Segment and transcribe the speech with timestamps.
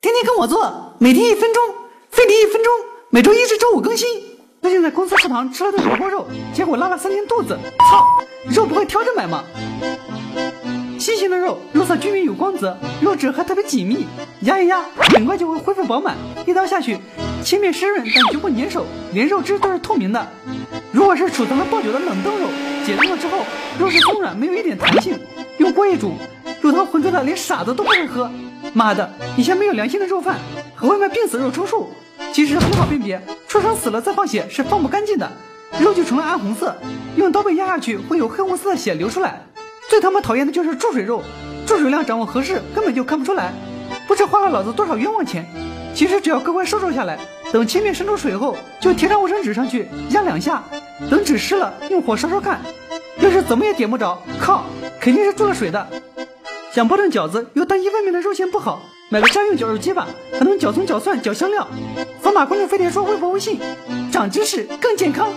[0.00, 1.60] 天天跟我做，每天一分钟，
[2.08, 2.72] 费力一分钟，
[3.10, 4.08] 每周一至周五更新。
[4.62, 6.24] 最近在公司食堂吃了顿火锅肉，
[6.54, 7.58] 结果拉了三天肚子。
[7.90, 8.06] 操，
[8.48, 9.42] 肉不会挑着买吗？
[11.00, 14.06] 新鲜的肉，肉色均匀有光泽，肉质还特别紧密，
[14.42, 16.16] 压一压，很快就会恢复饱满。
[16.46, 16.96] 一刀下去，
[17.42, 20.24] 切面湿润但绝不粘手，连肉汁都是透明的。
[20.92, 22.46] 如果是储藏了爆久的冷冻肉，
[22.86, 23.44] 解冻了之后，
[23.80, 25.18] 肉是松软，没有一点弹性。
[25.56, 26.12] 用锅一煮，
[26.60, 28.30] 肉汤浑浊的连傻子都不会喝。
[28.74, 30.36] 妈的，以前没有良心的肉贩
[30.74, 31.90] 和外卖病死肉充数，
[32.32, 35.30] 其实很好辨别，畜生死了再放血是放不干净的，
[35.80, 36.76] 肉就成了暗红色，
[37.16, 39.44] 用刀背压下去会有黑红色的血流出来。
[39.88, 41.22] 最他妈讨厌的就是注水肉，
[41.66, 43.52] 注水量掌握合适根本就看不出来，
[44.06, 45.46] 不知花了老子多少冤枉钱。
[45.94, 47.18] 其实只要乖乖收收下来，
[47.52, 50.62] 等切面渗出水后，就贴张卫生纸上去压两下，
[51.10, 52.60] 等纸湿了用火烧烧看，
[53.20, 54.64] 要是怎么也点不着，靠，
[55.00, 55.88] 肯定是注了水的。
[56.72, 60.06] 想包顿饺子，又担心外面的肉馅不好，买个家用绞肉机吧，
[60.38, 61.66] 还能绞葱、绞蒜、绞香料。
[62.22, 63.58] 扫码关注飞碟说微博、微信，
[64.12, 65.28] 长知识更健康。